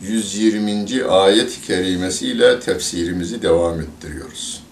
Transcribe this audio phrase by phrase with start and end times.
[0.00, 1.04] 120.
[1.04, 4.62] ayet-i kerimesiyle tefsirimizi devam ettiriyoruz.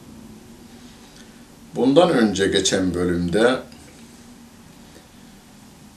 [1.75, 3.59] Bundan önce geçen bölümde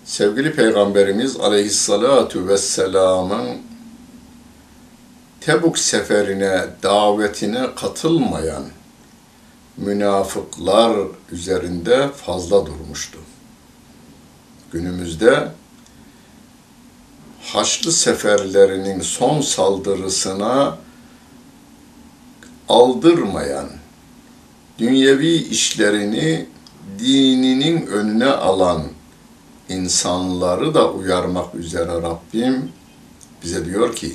[0.05, 3.57] sevgili Peygamberimiz aleyhissalatu vesselamın
[5.41, 8.63] Tebuk seferine, davetine katılmayan
[9.77, 10.97] münafıklar
[11.31, 13.19] üzerinde fazla durmuştu.
[14.71, 15.51] Günümüzde
[17.48, 20.78] Haçlı seferlerinin son saldırısına
[22.68, 23.68] aldırmayan,
[24.78, 26.46] dünyevi işlerini
[26.98, 28.82] dininin önüne alan
[29.68, 32.72] insanları da uyarmak üzere Rabbim
[33.42, 34.12] bize diyor ki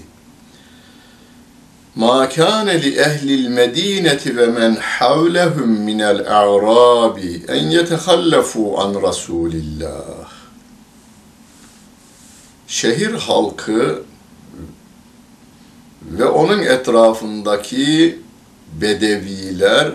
[1.97, 7.17] مَا كَانَ لِأَهْلِ الْمَد۪ينَةِ وَمَنْ حَوْلَهُمْ مِنَ الْاَعْرَابِ
[7.55, 10.22] اَنْ يَتَخَلَّفُوا عَنْ رَسُولِ اللّٰهِ
[12.74, 14.02] Şehir halkı
[16.02, 18.18] ve onun etrafındaki
[18.80, 19.92] bedeviler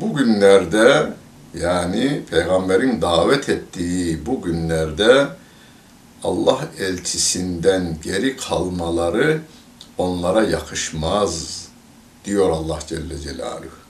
[0.00, 1.12] bugünlerde
[1.54, 5.28] yani peygamberin davet ettiği bu günlerde
[6.24, 9.40] Allah elçisinden geri kalmaları
[9.98, 11.66] onlara yakışmaz
[12.24, 13.82] diyor Allah Celle Celaluhu.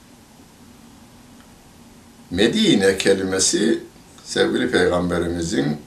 [2.30, 3.80] Medine kelimesi
[4.24, 5.78] sevgili peygamberimizin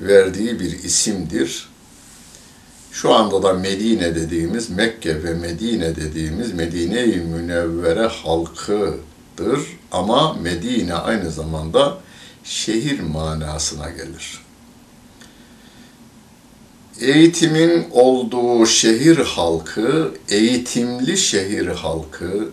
[0.00, 1.68] verdiği bir isimdir.
[2.92, 9.60] Şu anda da Medine dediğimiz, Mekke ve Medine dediğimiz Medine-i Münevvere halkıdır.
[9.92, 11.98] Ama Medine aynı zamanda
[12.44, 14.40] şehir manasına gelir.
[17.00, 22.50] Eğitimin olduğu şehir halkı, eğitimli şehir halkı,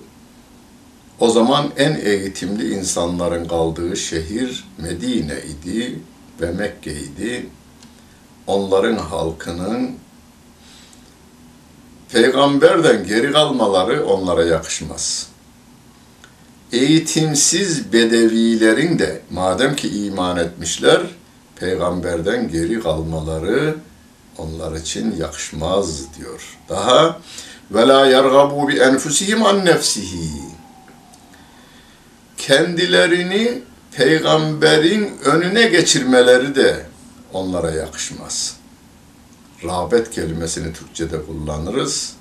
[1.20, 6.00] o zaman en eğitimli insanların kaldığı şehir Medine idi
[6.44, 7.50] ve Mekke'ydi.
[8.48, 9.92] Onların halkının
[12.12, 15.28] peygamberden geri kalmaları onlara yakışmaz.
[16.72, 21.02] Eğitimsiz bedevilerin de madem ki iman etmişler,
[21.56, 23.76] peygamberden geri kalmaları
[24.38, 26.58] onlar için yakışmaz diyor.
[26.70, 27.20] Daha
[27.72, 30.30] ve la bi enfusihim an nefsihi.
[32.38, 33.62] Kendilerini
[33.98, 36.86] peygamberin önüne geçirmeleri de
[37.34, 38.58] onlara yakışmaz.
[39.64, 42.14] Rağbet kelimesini Türkçe'de kullanırız.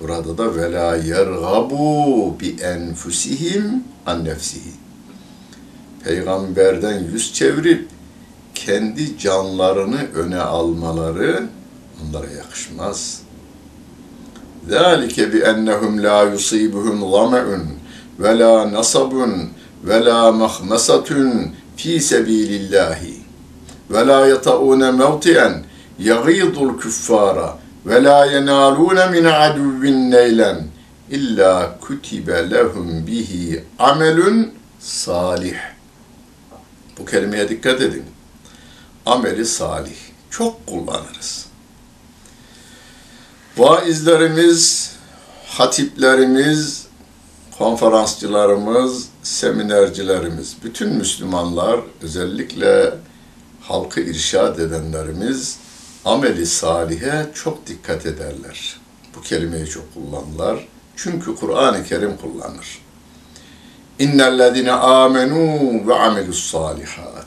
[0.00, 4.72] Burada da vela yergabu bi enfusihim an nefsihi.
[6.04, 7.88] Peygamberden yüz çevirip
[8.54, 11.48] kendi canlarını öne almaları
[12.02, 13.22] onlara yakışmaz.
[14.68, 17.62] Zalike bi ennehum la yusibuhum zameun
[18.18, 19.50] ve la nasabun
[19.84, 23.22] ve la mahmasatun fi sabilillahi
[23.90, 25.64] ve la yataun mevtiyen
[25.98, 30.66] yagidul kuffara ve la yenalun min aduvvin neylen
[31.10, 35.56] illa kutibe lehum bihi amelun salih.
[36.98, 38.04] Bu kelimeye dikkat edin.
[39.06, 39.96] Ameli salih.
[40.30, 41.46] Çok kullanırız.
[43.56, 44.92] Vaizlerimiz,
[45.46, 46.86] hatiplerimiz,
[47.58, 52.94] konferansçılarımız, seminercilerimiz, bütün Müslümanlar, özellikle
[53.60, 55.58] halkı irşad edenlerimiz
[56.04, 58.76] ameli salihe çok dikkat ederler.
[59.16, 60.68] Bu kelimeyi çok kullanırlar.
[60.96, 62.78] Çünkü Kur'an-ı Kerim kullanır.
[63.98, 67.26] İnnellezine amenu ve amelus salihat.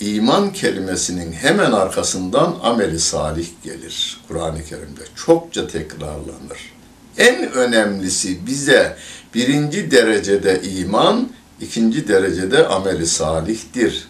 [0.00, 5.00] İman kelimesinin hemen arkasından ameli salih gelir Kur'an-ı Kerim'de.
[5.16, 6.72] Çokça tekrarlanır.
[7.18, 8.96] En önemlisi bize
[9.34, 11.28] birinci derecede iman,
[11.60, 14.08] ikinci derecede ameli salihtir.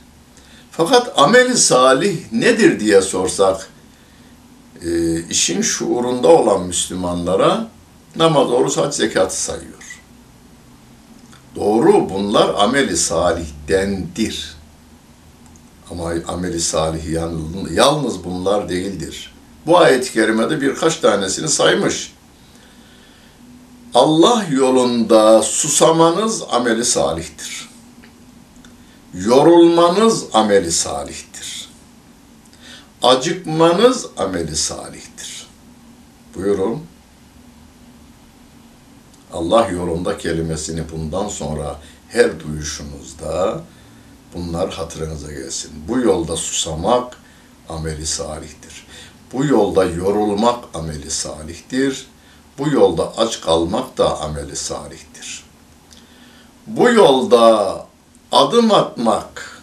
[0.71, 3.69] Fakat ameli salih nedir diye sorsak,
[4.85, 7.69] e, işin şuurunda olan Müslümanlara
[8.17, 10.01] namaz, oruç, hac, zekatı sayıyor.
[11.57, 14.57] Doğru bunlar ameli salihdendir.
[15.91, 17.01] Ama ameli salih
[17.75, 19.33] yalnız bunlar değildir.
[19.67, 22.13] Bu ayet-i kerimede birkaç tanesini saymış.
[23.95, 27.69] Allah yolunda susamanız ameli salihtir.
[29.15, 31.69] Yorulmanız ameli salihtir.
[33.03, 35.47] acıkmanız ameli salihtir.
[36.35, 36.83] Buyurun.
[39.33, 43.61] Allah yolunda kelimesini bundan sonra her duyuşunuzda
[44.35, 45.71] bunlar hatırınıza gelsin.
[45.89, 47.17] Bu yolda susamak
[47.69, 48.87] ameli salihtir.
[49.33, 52.07] Bu yolda yorulmak ameli salihtir.
[52.59, 55.45] Bu yolda aç kalmak da ameli salihtir.
[56.67, 57.87] Bu yolda
[58.33, 59.63] adım atmak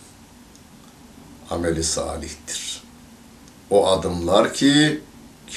[1.50, 2.84] ameli salihtir.
[3.70, 5.02] O adımlar ki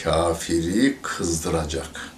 [0.05, 2.13] kafiri kızdıracak.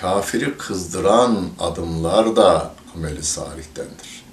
[0.00, 4.24] Kafiri kızdıran adımlar da ameli salihtendir.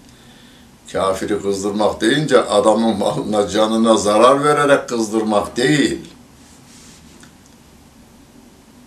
[0.92, 6.15] Kafiri kızdırmak deyince adamın malına, canına zarar vererek kızdırmak değil.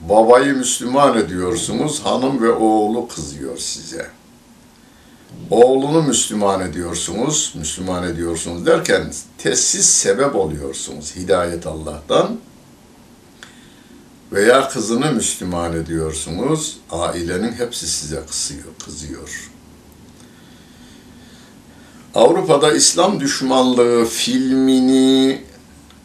[0.09, 4.11] Babayı Müslüman ediyorsunuz, hanım ve oğlu kızıyor size.
[5.51, 12.37] Oğlunu Müslüman ediyorsunuz, Müslüman ediyorsunuz derken tesis sebep oluyorsunuz hidayet Allah'tan.
[14.33, 18.65] Veya kızını Müslüman ediyorsunuz, ailenin hepsi size kızıyor.
[18.85, 19.51] kızıyor.
[22.15, 25.43] Avrupa'da İslam düşmanlığı filmini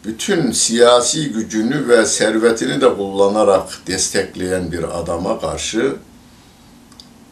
[0.04, 5.96] bütün siyasi gücünü ve servetini de kullanarak destekleyen bir adama karşı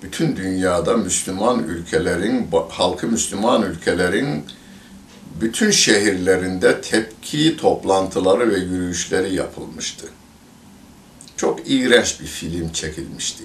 [0.03, 4.45] bütün dünyada Müslüman ülkelerin, halkı Müslüman ülkelerin
[5.41, 10.07] bütün şehirlerinde tepki toplantıları ve yürüyüşleri yapılmıştı.
[11.37, 13.45] Çok iğrenç bir film çekilmişti.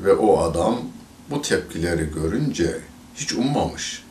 [0.00, 0.80] Ve o adam
[1.30, 2.80] bu tepkileri görünce
[3.14, 4.02] hiç ummamış.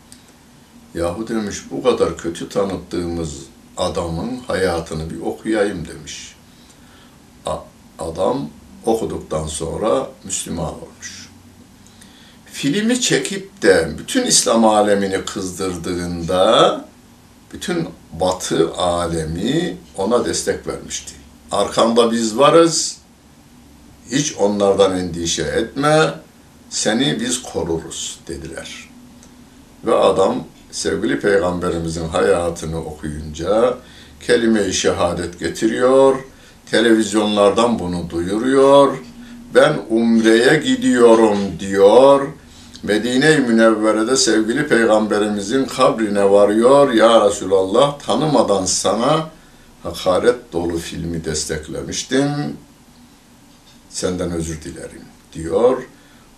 [0.97, 3.35] Yahu demiş bu kadar kötü tanıttığımız
[3.77, 6.35] adamın hayatını bir okuyayım demiş.
[7.99, 8.49] Adam
[8.85, 11.29] okuduktan sonra Müslüman olmuş.
[12.45, 16.85] Filmi çekip de bütün İslam alemini kızdırdığında
[17.53, 17.89] bütün
[18.19, 21.13] batı alemi ona destek vermişti.
[21.51, 22.97] Arkanda biz varız,
[24.11, 26.13] hiç onlardan endişe etme,
[26.69, 28.89] seni biz koruruz dediler.
[29.85, 33.77] Ve adam sevgili peygamberimizin hayatını okuyunca
[34.27, 36.15] kelime-i şehadet getiriyor,
[36.71, 38.97] televizyonlardan bunu duyuruyor,
[39.55, 42.27] ben umreye gidiyorum diyor,
[42.83, 49.29] Medine-i Münevvere'de sevgili peygamberimizin kabrine varıyor, Ya Resulallah tanımadan sana
[49.83, 52.57] hakaret dolu filmi desteklemiştim,
[53.89, 55.01] senden özür dilerim
[55.33, 55.83] diyor.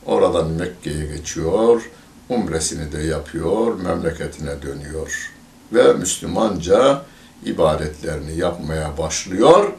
[0.06, 1.90] Oradan Mekke'ye geçiyor,
[2.30, 5.32] umresini de yapıyor, memleketine dönüyor
[5.74, 7.06] ve Müslümanca
[7.46, 9.74] ibadetlerini yapmaya başlıyor.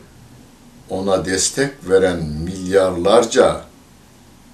[0.91, 3.65] Ona destek veren milyarlarca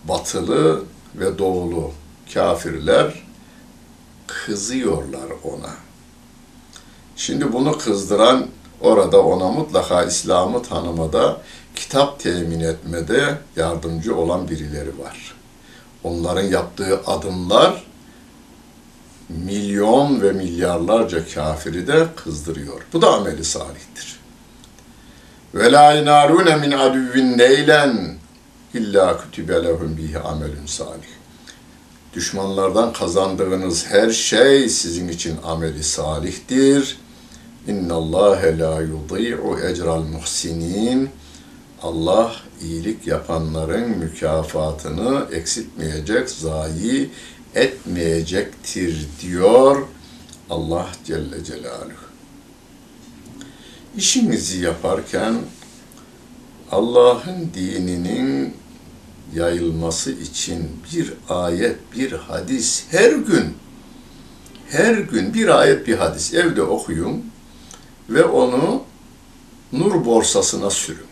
[0.05, 0.85] batılı
[1.15, 1.93] ve doğulu
[2.35, 3.27] kafirler
[4.27, 5.75] kızıyorlar ona.
[7.17, 8.47] Şimdi bunu kızdıran
[8.81, 11.41] orada ona mutlaka İslam'ı tanımada,
[11.75, 15.36] kitap temin etmede yardımcı olan birileri var
[16.07, 17.83] onların yaptığı adımlar
[19.29, 22.83] milyon ve milyarlarca kafiri de kızdırıyor.
[22.93, 24.17] Bu da ameli salihtir.
[25.55, 28.15] Ve la yenalune min aduvvin neylen
[28.75, 31.17] illa kutibe lehum bihi amelun salih.
[32.15, 36.99] Düşmanlardan kazandığınız her şey sizin için ameli salihtir.
[37.69, 41.11] İnna Allah la yudî'u ecral muhsinin.
[41.83, 47.11] Allah iyilik yapanların mükafatını eksiltmeyecek, zayi
[47.55, 49.87] etmeyecektir diyor
[50.51, 52.07] Allah Celle Celaluhu.
[53.97, 55.35] İşinizi yaparken
[56.73, 58.55] Allah'ın dininin
[59.35, 63.57] yayılması için bir ayet, bir hadis her gün
[64.69, 67.25] her gün bir ayet, bir hadis evde okuyun
[68.09, 68.83] ve onu
[69.73, 71.06] nur borsasına sürün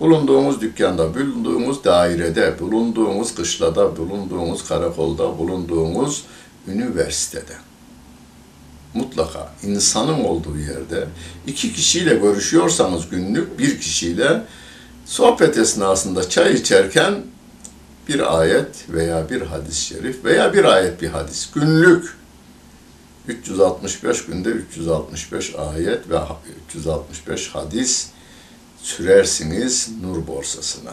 [0.00, 6.24] bulunduğumuz dükkanda, bulunduğumuz dairede, bulunduğumuz kışlada, bulunduğumuz karakolda, bulunduğumuz
[6.68, 7.54] üniversitede.
[8.94, 11.06] Mutlaka insanın olduğu yerde
[11.46, 14.42] iki kişiyle görüşüyorsanız günlük bir kişiyle
[15.06, 17.14] sohbet esnasında çay içerken
[18.08, 21.50] bir ayet veya bir hadis-i şerif veya bir ayet bir hadis.
[21.52, 22.16] Günlük
[23.28, 26.18] 365 günde 365 ayet ve
[26.68, 28.10] 365 hadis
[28.86, 30.92] sürersiniz nur borsasına.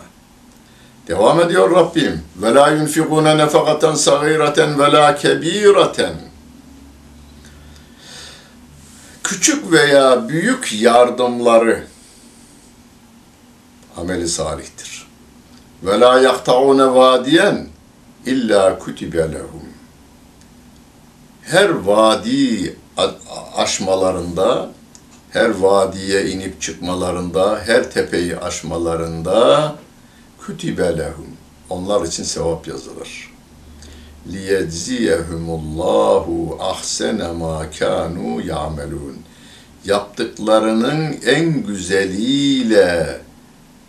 [1.07, 2.21] Devam ediyor Rabbim.
[2.35, 6.13] Ve la yunfikune nefakaten sagireten ve la kebireten.
[9.23, 11.83] Küçük veya büyük yardımları
[13.97, 15.07] ameli salihtir.
[15.83, 17.67] Ve la yaktaune vadiyen
[18.25, 19.69] illa kutibe lehum.
[21.41, 22.75] Her vadi
[23.55, 24.69] aşmalarında,
[25.33, 29.75] her vadiye inip çıkmalarında, her tepeyi aşmalarında
[30.41, 31.27] kütibe lehum.
[31.69, 33.33] Onlar için sevap yazılır.
[34.31, 39.17] liyedziyehumullahu ahsene ma kanu ya'melun.
[39.85, 43.21] Yaptıklarının en güzeliyle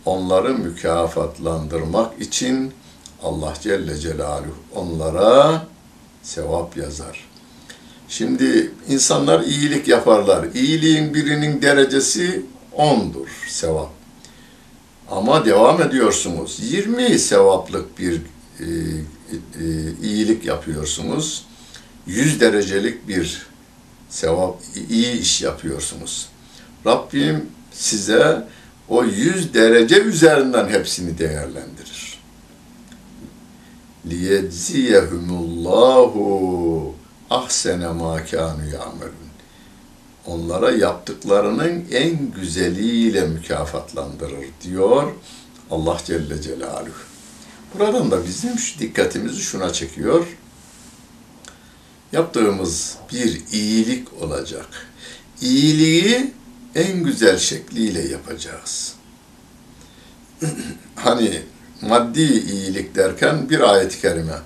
[0.05, 2.73] onları mükafatlandırmak için
[3.23, 5.65] Allah Celle Celaluhu onlara
[6.23, 7.34] sevap yazar.
[8.17, 10.47] Şimdi insanlar iyilik yaparlar.
[10.53, 13.89] İyiliğin birinin derecesi ondur sevap.
[15.11, 16.59] Ama devam ediyorsunuz.
[16.61, 18.21] 20 sevaplık bir
[18.59, 18.65] e, e,
[20.03, 21.45] iyilik yapıyorsunuz.
[22.07, 23.47] 100 derecelik bir
[24.09, 26.29] sevap, iyi iş yapıyorsunuz.
[26.85, 28.47] Rabbim size
[28.89, 32.19] o 100 derece üzerinden hepsini değerlendirir.
[34.09, 36.95] liyedziyehumullahu
[37.29, 39.25] ahsene ma kanu ya'melun.
[40.25, 45.11] Onlara yaptıklarının en güzeliyle mükafatlandırır diyor
[45.71, 46.93] Allah Celle Celaluhu.
[47.73, 50.25] Buradan da bizim şu dikkatimizi şuna çekiyor.
[52.11, 54.67] Yaptığımız bir iyilik olacak.
[55.41, 56.33] İyiliği
[56.75, 58.95] en güzel şekliyle yapacağız.
[60.95, 61.41] hani
[61.81, 64.39] maddi iyilik derken bir ayet-i kerime.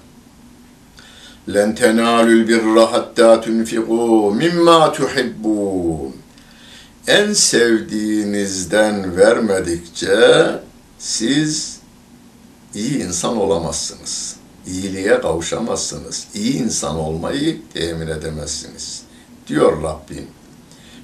[1.48, 6.12] لَنْ تَنَالُوا الْبِرَّ حَتَّى تُنْفِقُوا مِمَّا تُحِبُّونَ
[7.06, 10.50] En sevdiğinizden vermedikçe
[10.98, 11.78] siz
[12.74, 14.36] iyi insan olamazsınız.
[14.66, 16.26] İyiliğe kavuşamazsınız.
[16.34, 19.02] İyi insan olmayı temin edemezsiniz.
[19.48, 20.26] Diyor Rabbim.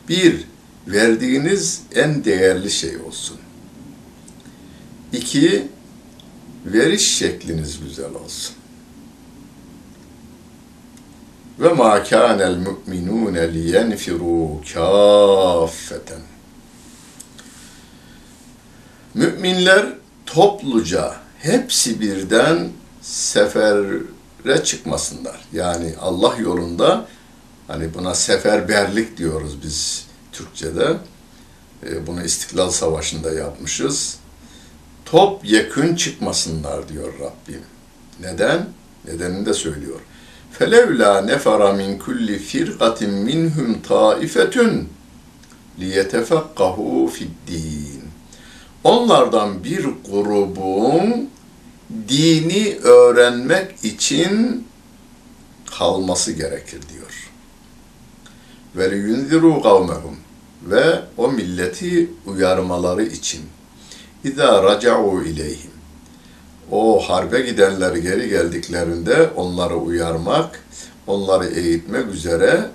[0.09, 0.45] Bir,
[0.87, 3.37] verdiğiniz en değerli şey olsun.
[5.12, 5.69] İki,
[6.67, 8.55] veriş şekliniz güzel olsun.
[11.60, 16.22] Ve ma kânel mu'minûne liyenfirû kâffeten.
[19.14, 19.86] Müminler
[20.26, 22.70] topluca hepsi birden
[23.02, 25.42] sefere çıkmasınlar.
[25.54, 27.08] Yani Allah yolunda
[27.68, 30.98] hani buna seferberlik diyoruz biz Türkçe'de.
[31.84, 34.18] E, bunu İstiklal Savaşı'nda yapmışız.
[35.06, 37.62] Top yekün çıkmasınlar diyor Rabbim.
[38.20, 38.68] Neden?
[39.06, 40.00] Nedenini de söylüyor.
[40.59, 44.57] فَلَوْلَا نَفَرَ مِنْ كُلِّ فِرْقَةٍ مِنْهُمْ طَائِفَةٌ
[45.81, 46.77] لِيَتَفَقَّهُ
[47.15, 48.00] فِي الدِّينِ
[48.85, 51.31] Onlardan bir grubun
[52.09, 54.67] dini öğrenmek için
[55.79, 57.31] kalması gerekir diyor.
[58.77, 60.17] Ve liyunziru kavmehum
[60.62, 63.41] ve o milleti uyarmaları için.
[64.25, 65.74] İza raca'u ileyhim.
[66.72, 70.64] o harbe gidenler geri geldiklerinde onları uyarmak,
[71.08, 72.70] onları eğitmek üzere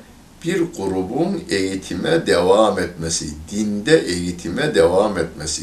[0.44, 5.62] bir grubun eğitime devam etmesi, dinde eğitime devam etmesi,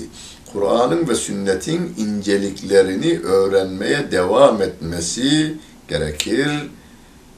[0.53, 5.57] Kur'an'ın ve sünnetin inceliklerini öğrenmeye devam etmesi
[5.87, 6.47] gerekir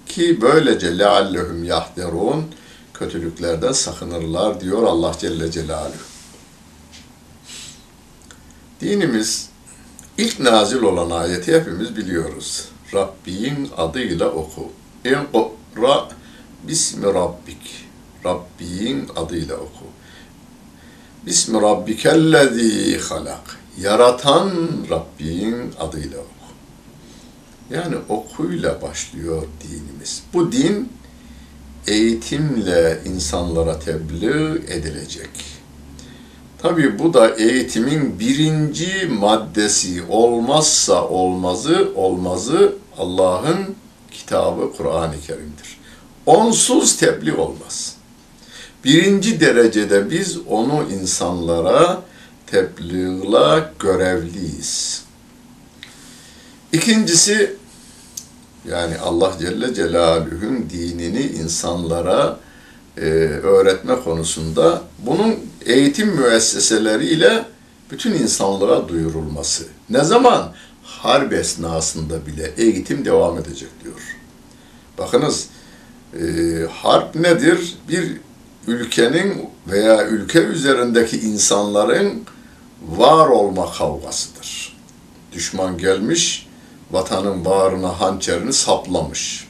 [0.06, 2.46] ki böylece leallehum yahderun
[2.94, 5.94] kötülüklerden sakınırlar diyor Allah Celle Celaluhu.
[8.82, 9.50] Dinimiz
[10.20, 12.66] ilk nazil olan ayeti hepimiz biliyoruz.
[12.94, 14.72] Rabbin adıyla oku.
[15.06, 15.28] En
[15.82, 16.10] ra
[16.68, 17.86] bismi rabbik.
[18.26, 19.86] Rabbin adıyla oku.
[21.26, 23.58] Bismi rabbikellezî halak.
[23.82, 24.52] Yaratan
[24.90, 26.50] Rabbin adıyla oku.
[27.70, 30.24] Yani okuyla başlıyor dinimiz.
[30.34, 30.90] Bu din
[31.88, 35.59] eğitimle insanlara tebliğ edilecek.
[36.62, 43.76] Tabi bu da eğitimin birinci maddesi olmazsa olmazı olmazı Allah'ın
[44.12, 45.80] kitabı Kur'an-ı Kerim'dir.
[46.26, 47.96] Onsuz tebliğ olmaz.
[48.86, 52.02] Birinci derecede biz onu insanlara
[52.48, 55.04] tebliğle görevliyiz.
[56.74, 57.56] İkincisi
[58.70, 62.40] yani Allah Celle Celaluhu'nun dinini insanlara
[62.98, 63.02] e,
[63.44, 65.36] öğretme konusunda bunun
[65.70, 67.46] eğitim müesseseleriyle
[67.92, 69.64] bütün insanlığa duyurulması.
[69.90, 70.54] Ne zaman?
[70.84, 74.18] Harp esnasında bile eğitim devam edecek diyor.
[74.98, 75.48] Bakınız
[76.14, 76.24] e,
[76.72, 77.78] harp nedir?
[77.90, 78.18] Bir
[78.68, 82.24] ülkenin veya ülke üzerindeki insanların
[82.88, 84.78] var olma kavgasıdır.
[85.32, 86.48] Düşman gelmiş,
[86.92, 89.48] vatanın bağrına hançerini saplamış.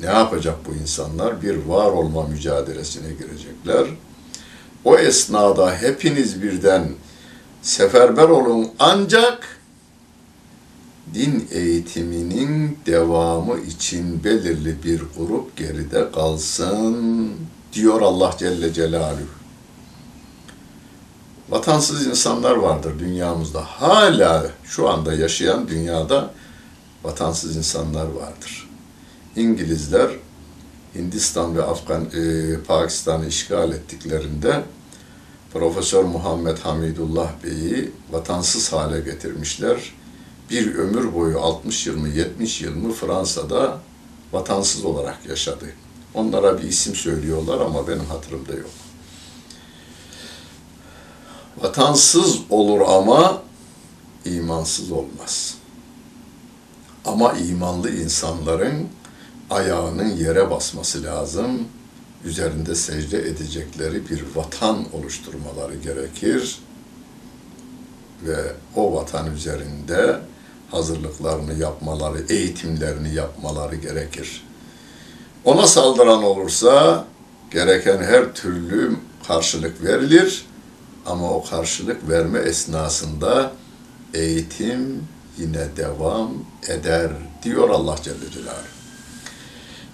[0.00, 1.42] Ne yapacak bu insanlar?
[1.42, 3.86] Bir var olma mücadelesine girecekler.
[4.84, 6.88] O esnada hepiniz birden
[7.62, 9.60] seferber olun ancak
[11.14, 17.30] din eğitiminin devamı için belirli bir grup geride kalsın
[17.72, 19.44] diyor Allah Celle Celaluhu.
[21.48, 23.60] Vatansız insanlar vardır dünyamızda.
[23.60, 26.30] Hala şu anda yaşayan dünyada
[27.04, 28.70] vatansız insanlar vardır.
[29.36, 30.10] İngilizler
[30.94, 34.62] Hindistan ve Afgan, e, Pakistan'ı işgal ettiklerinde
[35.52, 39.92] Profesör Muhammed Hamidullah Bey'i vatansız hale getirmişler.
[40.50, 43.78] Bir ömür boyu 60 yıl mı 70 yıl mı Fransa'da
[44.32, 45.66] vatansız olarak yaşadı.
[46.14, 48.70] Onlara bir isim söylüyorlar ama benim hatırımda yok.
[51.62, 53.42] Vatansız olur ama
[54.24, 55.54] imansız olmaz.
[57.04, 58.88] Ama imanlı insanların
[59.50, 61.68] ayağının yere basması lazım.
[62.24, 66.58] Üzerinde secde edecekleri bir vatan oluşturmaları gerekir.
[68.26, 68.36] Ve
[68.76, 70.20] o vatan üzerinde
[70.70, 74.44] hazırlıklarını yapmaları, eğitimlerini yapmaları gerekir.
[75.44, 77.04] Ona saldıran olursa
[77.50, 78.96] gereken her türlü
[79.26, 80.46] karşılık verilir
[81.06, 83.52] ama o karşılık verme esnasında
[84.14, 85.02] eğitim
[85.38, 86.30] yine devam
[86.68, 87.10] eder
[87.42, 88.73] diyor Allah Celle Celaluhu.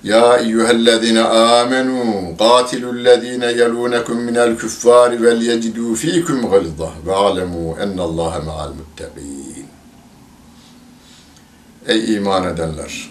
[0.04, 8.73] Ya eyyühellezine amenu qatilullezine yelunekum minel küffari vel yecidu fikum gılzah ve alemu ennallâhe me'al
[8.75, 9.66] muttegîn.
[11.87, 13.11] Ey iman edenler!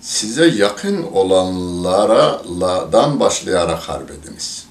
[0.00, 2.40] Size yakın olanlardan
[3.20, 4.66] başlayarak harbediniz.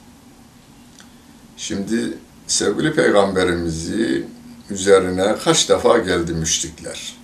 [1.58, 2.18] Şimdi
[2.48, 4.28] sevgili peygamberimizi
[4.70, 7.23] üzerine kaç defa geldi müşrikler.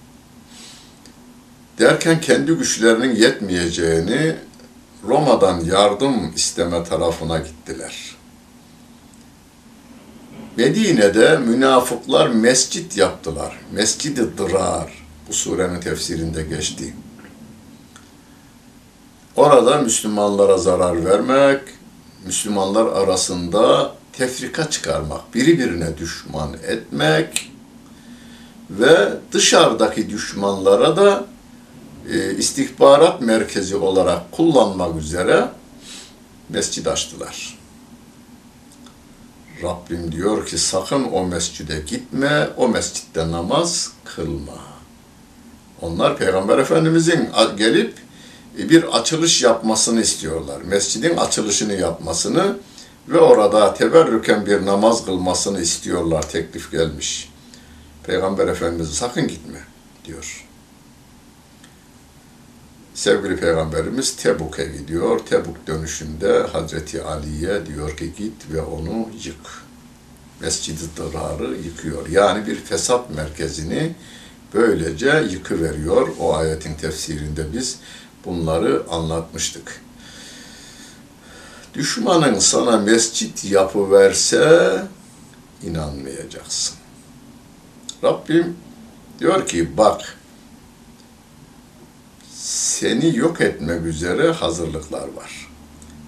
[1.80, 4.36] Derken kendi güçlerinin yetmeyeceğini
[5.08, 8.16] Roma'dan yardım isteme tarafına gittiler.
[10.58, 13.60] Medine'de münafıklar mescit yaptılar.
[13.72, 15.06] Mescid-i Dırar.
[15.28, 16.94] Bu surenin tefsirinde geçti.
[19.36, 21.62] Orada Müslümanlara zarar vermek,
[22.26, 27.52] Müslümanlar arasında tefrika çıkarmak, birbirine düşman etmek
[28.70, 31.26] ve dışarıdaki düşmanlara da
[32.12, 35.50] e, istihbarat merkezi olarak kullanmak üzere
[36.50, 37.60] mescid açtılar.
[39.64, 44.58] Rabbim diyor ki sakın o mescide gitme, o mescitte namaz kılma.
[45.82, 47.94] Onlar Peygamber Efendimizin gelip
[48.58, 50.62] bir açılış yapmasını istiyorlar.
[50.62, 52.56] Mescidin açılışını yapmasını
[53.08, 56.30] ve orada teberrüken bir namaz kılmasını istiyorlar.
[56.30, 57.30] Teklif gelmiş.
[58.04, 59.60] Peygamber Efendimiz sakın gitme
[60.06, 60.49] diyor.
[63.00, 65.20] Sevgili Peygamberimiz Tebuk'e gidiyor.
[65.20, 69.64] Tebuk dönüşünde Hazreti Ali'ye diyor ki git ve onu yık.
[70.42, 72.08] Mescid-i Dırar'ı yıkıyor.
[72.08, 73.96] Yani bir fesat merkezini
[74.54, 76.08] böylece yıkıveriyor.
[76.20, 77.80] O ayetin tefsirinde biz
[78.26, 79.82] bunları anlatmıştık.
[81.74, 84.84] Düşmanın sana mescit yapıverse
[85.64, 86.76] inanmayacaksın.
[88.04, 88.58] Rabbim
[89.20, 90.19] diyor ki bak
[92.44, 95.50] seni yok etmek üzere hazırlıklar var.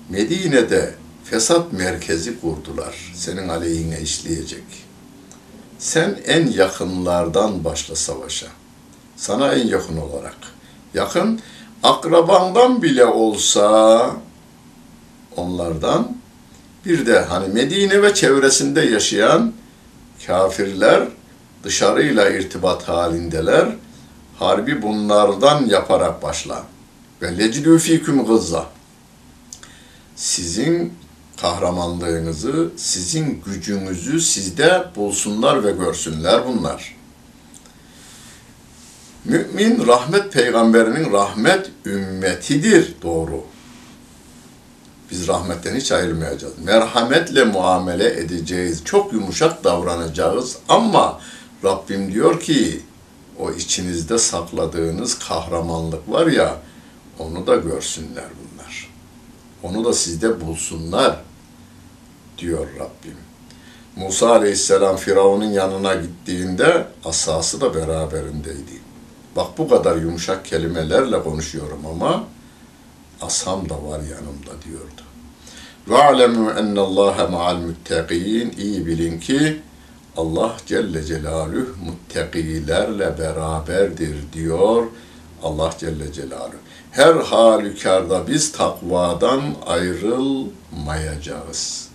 [0.10, 3.12] Medine'de fesat merkezi kurdular.
[3.16, 4.64] Senin aleyhine işleyecek.
[5.80, 8.48] Sen en yakınlardan başla savaşa.
[9.16, 10.38] Sana en yakın olarak.
[10.94, 11.40] Yakın,
[11.84, 14.12] akrabandan bile olsa
[15.36, 16.18] onlardan
[16.86, 19.54] bir de hani Medine ve çevresinde yaşayan
[20.28, 21.08] kafirler
[21.64, 23.68] dışarıyla irtibat halindeler.
[24.42, 26.64] Harbi bunlardan yaparak başla.
[27.22, 28.66] Ve lecidü fiküm gızza.
[30.16, 30.94] Sizin
[31.42, 36.96] kahramanlığınızı, sizin gücünüzü sizde bulsunlar ve görsünler bunlar.
[39.26, 43.44] Mümin rahmet peygamberinin rahmet ümmetidir doğru.
[45.12, 46.54] Biz rahmetten hiç ayrılmayacağız.
[46.64, 48.82] Merhametle muamele edeceğiz.
[48.86, 51.20] Çok yumuşak davranacağız ama
[51.64, 52.82] Rabbim diyor ki
[53.42, 56.58] o içinizde sakladığınız kahramanlık var ya
[57.20, 58.90] onu da görsünler bunlar.
[59.64, 61.20] Onu da sizde bulsunlar
[62.38, 63.18] diyor Rabbim.
[63.96, 68.82] Musa Aleyhisselam Firavun'un yanına gittiğinde asası da beraberindeydi.
[69.36, 72.24] Bak bu kadar yumuşak kelimelerle konuşuyorum ama
[73.22, 75.02] asam da var yanımda diyordu.
[75.88, 78.54] Ve alemu ennallâhe ma'al müttegîn.
[78.58, 79.62] İyi bilin ki
[80.18, 84.88] Allah Celle Celaluhu muttakilerle beraberdir diyor
[85.44, 86.56] Allah Celle Celaluhu.
[86.92, 91.88] Her halükarda biz takvadan ayrılmayacağız.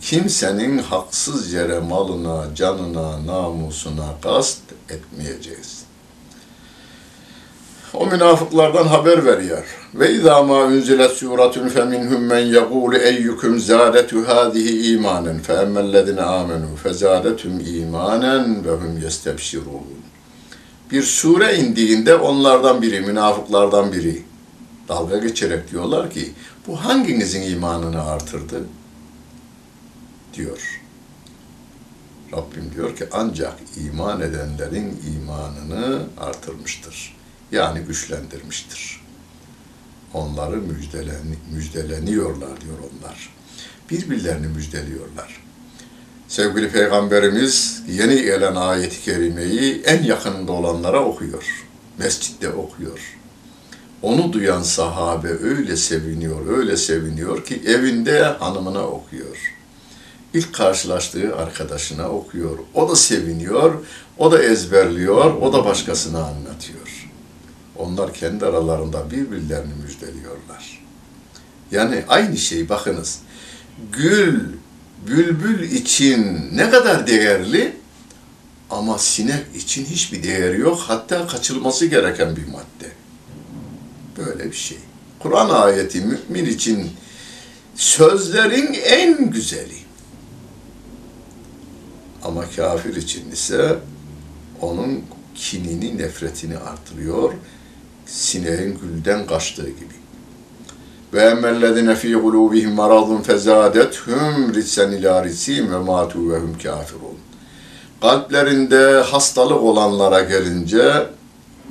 [0.00, 5.81] Kimsenin haksız yere malına, canına, namusuna kast etmeyeceğiz.
[7.94, 9.64] O münafıklardan haber veriyor.
[9.94, 16.76] Ve izâ mâ unzilet sûratun feminhum men yekûlu eyyukum zâdetu hâzihi îmânen fe emmellezine âmenû
[16.82, 20.02] fe zâdetum îmânen ve hum yestebşirûn.
[20.90, 24.22] Bir sure indiğinde onlardan biri, münafıklardan biri
[24.88, 26.32] dalga geçerek diyorlar ki
[26.66, 28.60] bu hanginizin imanını artırdı?
[30.34, 30.80] diyor.
[32.32, 37.21] Rabbim diyor ki ancak iman edenlerin imanını artırmıştır.
[37.52, 39.00] Yani güçlendirmiştir.
[40.14, 41.22] Onları müjdelen,
[41.54, 43.30] müjdeleniyorlar diyor onlar.
[43.90, 45.42] Birbirlerini müjdeliyorlar.
[46.28, 51.66] Sevgili Peygamberimiz yeni gelen ayeti kerimeyi en yakınında olanlara okuyor.
[51.98, 53.18] Mescitte okuyor.
[54.02, 59.54] Onu duyan sahabe öyle seviniyor, öyle seviniyor ki evinde hanımına okuyor.
[60.34, 62.58] İlk karşılaştığı arkadaşına okuyor.
[62.74, 63.74] O da seviniyor,
[64.18, 66.81] o da ezberliyor, o da başkasına anlatıyor.
[67.78, 70.82] Onlar kendi aralarında birbirlerini müjdeliyorlar.
[71.70, 73.18] Yani aynı şey bakınız.
[73.92, 74.40] Gül,
[75.06, 77.76] bülbül için ne kadar değerli
[78.70, 80.80] ama sinek için hiçbir değeri yok.
[80.86, 82.92] Hatta kaçılması gereken bir madde.
[84.16, 84.78] Böyle bir şey.
[85.18, 86.90] Kur'an ayeti mümin için
[87.74, 89.82] sözlerin en güzeli.
[92.22, 93.78] Ama kafir için ise
[94.60, 95.04] onun
[95.34, 97.32] kinini, nefretini artırıyor.
[98.12, 99.94] Sineğin gülden kaçtığı gibi.
[101.12, 107.18] Ve emmellezine fî gulûbihim maradun fezâdethum ritsen ilâ ritsim ve mâtû ve hum kâfirûn.
[108.00, 111.06] Kalplerinde hastalık olanlara gelince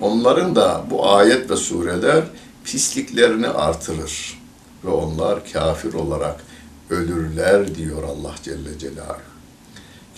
[0.01, 2.23] onların da bu ayet ve sureler
[2.63, 4.41] pisliklerini artırır.
[4.85, 6.43] Ve onlar kafir olarak
[6.89, 9.31] ölürler diyor Allah Celle Celaluhu.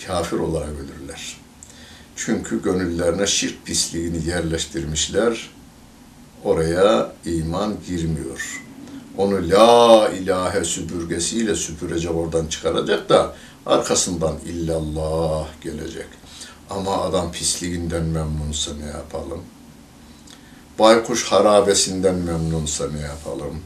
[0.06, 1.36] Kafir olarak ölürler.
[2.16, 5.53] Çünkü gönüllerine şirk pisliğini yerleştirmişler.
[6.44, 8.62] Oraya iman girmiyor.
[9.18, 13.34] Onu la ilahe süpürgesiyle süpürecek oradan çıkaracak da
[13.66, 16.06] arkasından illallah gelecek.
[16.70, 19.40] Ama adam pisliğinden memnunsa ne yapalım?
[20.78, 23.60] Baykuş harabesinden memnunsa ne yapalım?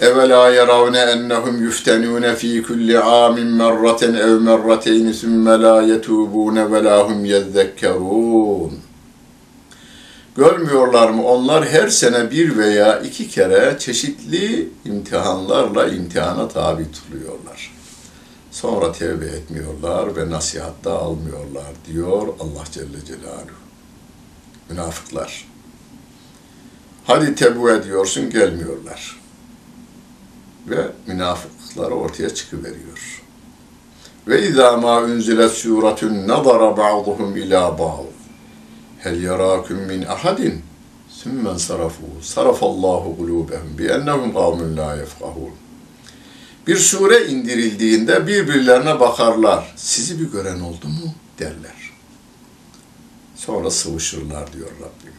[0.00, 7.08] Evela yeravne ennehum yuftenune fi kulli amin merraten ev merrateyn sümme la yetubune ve la
[7.08, 8.80] hum.
[10.36, 11.26] Görmüyorlar mı?
[11.26, 17.74] Onlar her sene bir veya iki kere çeşitli imtihanlarla imtihana tabi tutuluyorlar.
[18.50, 23.60] Sonra tevbe etmiyorlar ve nasihatta almıyorlar diyor Allah Celle Celaluhu.
[24.70, 25.48] Münafıklar.
[27.04, 29.20] Hadi tebu ediyorsun gelmiyorlar.
[30.68, 33.22] Ve münafıkları ortaya çıkıveriyor.
[34.28, 38.09] Ve izâ mâ unzilet sûretun nazara ba'duhum ilâ ba'd.
[39.02, 40.62] Hel yarâküm min ahadin
[41.08, 42.02] sümmen sarafu.
[42.22, 45.52] Sarafallahu kulûbehum bi ennehum kavmun la yefkahûn.
[46.66, 49.74] Bir sure indirildiğinde birbirlerine bakarlar.
[49.76, 51.92] Sizi bir gören oldu mu derler.
[53.36, 55.14] Sonra sıvışırlar diyor Rabbim.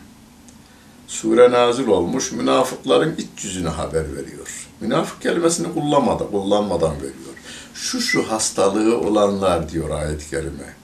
[1.07, 4.67] Sure nazil olmuş, münafıkların iç yüzüne haber veriyor.
[4.81, 7.35] Münafık kelimesini kullanmadan, kullanmadan veriyor.
[7.73, 10.75] Şu şu hastalığı olanlar diyor ayet-i kerime.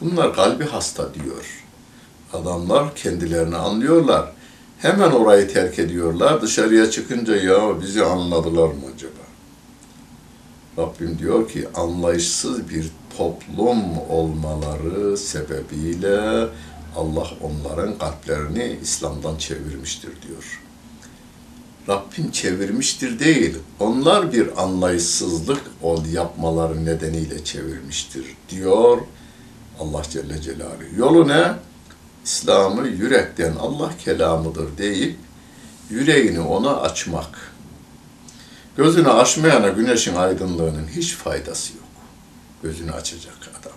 [0.00, 1.67] Bunlar kalbi hasta diyor.
[2.32, 4.32] Adamlar kendilerini anlıyorlar.
[4.78, 6.42] Hemen orayı terk ediyorlar.
[6.42, 9.12] Dışarıya çıkınca ya bizi anladılar mı acaba?
[10.78, 16.46] Rabbim diyor ki anlayışsız bir toplum olmaları sebebiyle
[16.96, 20.60] Allah onların kalplerini İslam'dan çevirmiştir diyor.
[21.88, 28.98] Rabbim çevirmiştir değil, onlar bir anlayışsızlık ol yapmaları nedeniyle çevirmiştir diyor
[29.80, 30.96] Allah Celle Celaluhu.
[30.96, 31.52] Yolu ne?
[32.27, 35.17] İslam'ı yürekten Allah kelamıdır deyip
[35.89, 37.53] yüreğini ona açmak.
[38.77, 41.83] Gözünü açmayana güneşin aydınlığının hiç faydası yok.
[42.63, 43.73] Gözünü açacak adam.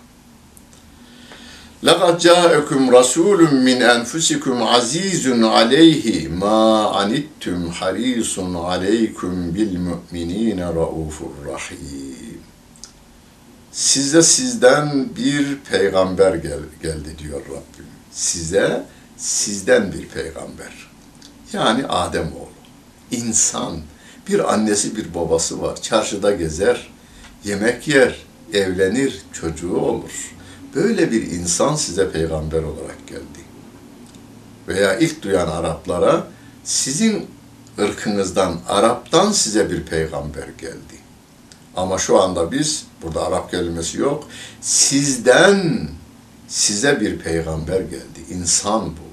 [1.85, 5.25] لَقَدْ جَاءَكُمْ رَسُولٌ مِّنْ أَنْفُسِكُمْ عَز۪يزٌ
[5.57, 6.07] عَلَيْهِ
[6.43, 6.63] مَا
[6.97, 8.35] عَنِتْتُمْ حَر۪يسٌ
[8.71, 12.37] عَلَيْكُمْ بِالْمُؤْمِن۪ينَ رَؤُوفٌ رَح۪يمٌ
[13.73, 17.90] Size sizden bir peygamber gel, geldi diyor Rabbim.
[18.12, 18.86] Size
[19.18, 20.92] sizden bir peygamber.
[21.54, 22.52] Yani Adem oğlu.
[23.12, 23.80] İnsan.
[24.28, 25.82] Bir annesi bir babası var.
[25.82, 26.92] Çarşıda gezer,
[27.44, 30.34] yemek yer, evlenir, çocuğu olur.
[30.76, 33.42] Böyle bir insan size peygamber olarak geldi.
[34.68, 36.28] Veya ilk duyan Araplara
[36.64, 37.28] sizin
[37.80, 41.02] ırkınızdan, Arap'tan size bir peygamber geldi.
[41.76, 44.28] Ama şu anda biz, burada Arap kelimesi yok,
[44.62, 45.88] sizden
[46.52, 48.20] size bir peygamber geldi.
[48.30, 49.12] İnsan bu.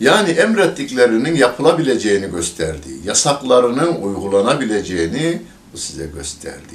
[0.00, 2.88] Yani emrettiklerinin yapılabileceğini gösterdi.
[3.04, 5.42] Yasaklarının uygulanabileceğini
[5.72, 6.74] bu size gösterdi.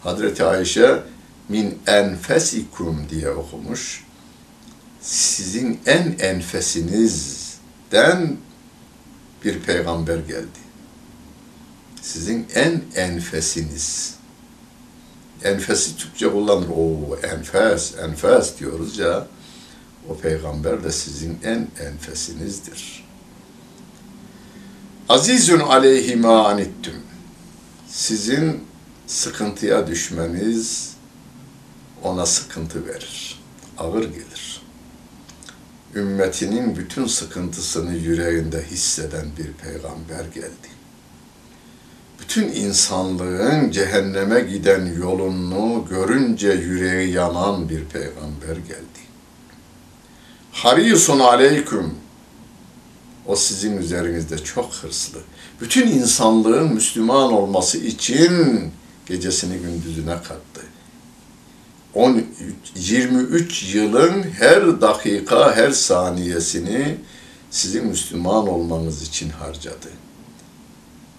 [0.00, 1.02] Hazreti Ayşe
[1.48, 4.04] min enfesikum diye okumuş.
[5.00, 8.36] Sizin en enfesinizden
[9.44, 10.64] bir peygamber geldi.
[12.02, 14.14] Sizin en enfesiniz.
[15.44, 16.68] Enfesi Türkçe kullanır.
[16.76, 19.26] O enfes, enfes diyoruz ya.
[20.08, 23.04] O peygamber de sizin en enfesinizdir.
[25.08, 26.94] Azizun aleyhi ma anittum.
[27.88, 28.64] Sizin
[29.06, 30.94] sıkıntıya düşmeniz
[32.02, 33.42] ona sıkıntı verir.
[33.78, 34.62] Ağır gelir.
[35.94, 40.73] Ümmetinin bütün sıkıntısını yüreğinde hisseden bir peygamber geldi.
[42.24, 49.00] Bütün insanlığın cehenneme giden yolunu görünce yüreği yanan bir peygamber geldi.
[50.52, 51.94] Harisun aleyküm.
[53.26, 55.18] O sizin üzerinizde çok hırslı.
[55.60, 58.70] Bütün insanlığın Müslüman olması için
[59.06, 60.62] gecesini gündüzüne kattı.
[61.94, 62.24] 13,
[62.76, 66.96] 23 yılın her dakika, her saniyesini
[67.50, 69.88] sizin Müslüman olmanız için harcadı.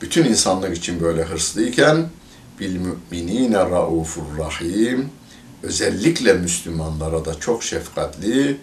[0.06, 2.10] Bütün insanlık için böyle hırslıyken
[2.60, 5.10] bil müminine raufur rahim
[5.64, 8.58] özellikle Müslümanlara da çok şefkatli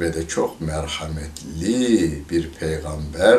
[0.00, 3.38] ve de çok merhametli bir peygamber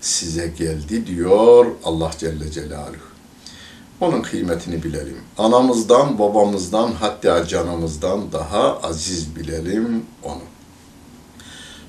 [0.00, 3.08] size geldi diyor Allah Celle Celaluhu.
[4.00, 5.18] Onun kıymetini bilelim.
[5.38, 10.42] Anamızdan, babamızdan, hatta canımızdan daha aziz bilelim onu.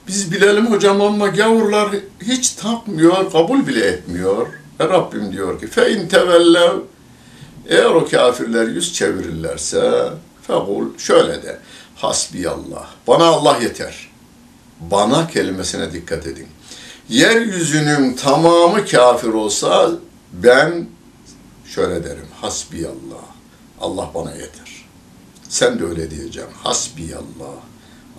[0.07, 1.89] Biz bilelim hocam ama gavurlar
[2.21, 4.47] hiç takmıyor, kabul bile etmiyor.
[4.79, 6.79] Rabbim diyor ki fe in tevellev
[7.69, 10.09] eğer o kafirler yüz çevirirlerse
[10.47, 11.59] fekul şöyle de
[11.95, 12.87] hasbiyallah.
[13.07, 14.09] Bana Allah yeter.
[14.79, 16.47] Bana kelimesine dikkat edin.
[17.09, 19.91] Yeryüzünün tamamı kafir olsa
[20.33, 20.87] ben
[21.65, 22.27] şöyle derim.
[22.41, 23.25] Hasbiyallah.
[23.81, 24.85] Allah bana yeter.
[25.49, 26.53] Sen de öyle diyeceksin.
[26.63, 27.55] Hasbiyallah.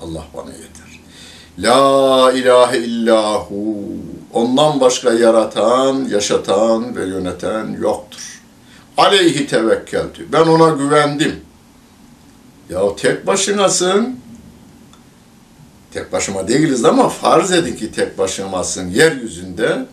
[0.03, 1.01] Allah bana yeter.
[1.59, 3.77] La ilahe illahu.
[4.33, 8.41] Ondan başka yaratan, yaşatan ve yöneten yoktur.
[8.97, 10.33] Aleyhi tevekkeltü.
[10.33, 11.41] Ben ona güvendim.
[12.71, 14.21] Ya tek başınasın.
[15.93, 19.87] Tek başıma değiliz ama farz edin ki tek başımasın yeryüzünde.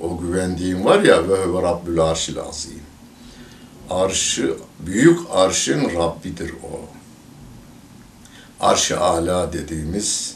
[0.00, 2.82] O güvendiğim var ya ve huve rabbül arşil azim.
[3.90, 6.80] Arşı, büyük arşın Rabbidir o.
[8.60, 10.34] Arş-ı ala dediğimiz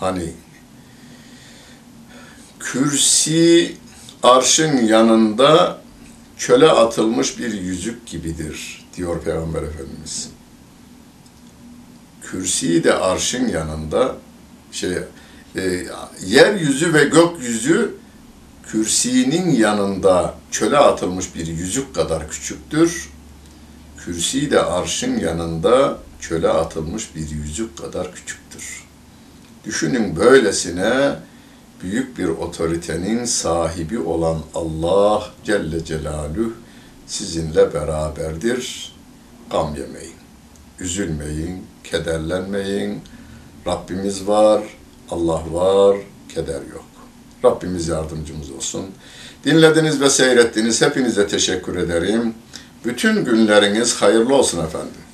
[0.00, 0.32] hani
[2.72, 3.76] kürsi
[4.22, 5.78] arşın yanında
[6.38, 10.28] çöle atılmış bir yüzük gibidir diyor Peygamber Efendimiz.
[12.22, 14.16] Kürsi de arşın yanında
[14.72, 14.92] şey
[15.56, 15.86] e,
[16.26, 17.94] yeryüzü ve gökyüzü
[18.66, 23.10] kürsinin yanında çöle atılmış bir yüzük kadar küçüktür.
[23.98, 28.84] Kürsi de arşın yanında çöle atılmış bir yüzük kadar küçüktür.
[29.64, 31.16] Düşünün böylesine
[31.82, 36.52] büyük bir otoritenin sahibi olan Allah Celle Celaluhu
[37.06, 38.92] sizinle beraberdir.
[39.50, 40.16] Gam yemeyin,
[40.80, 43.00] üzülmeyin, kederlenmeyin.
[43.66, 44.62] Rabbimiz var,
[45.10, 45.96] Allah var,
[46.34, 46.84] keder yok.
[47.44, 48.86] Rabbimiz yardımcımız olsun.
[49.44, 50.82] Dinlediniz ve seyrettiniz.
[50.82, 52.34] Hepinize teşekkür ederim.
[52.84, 55.05] Bütün günleriniz hayırlı olsun efendim.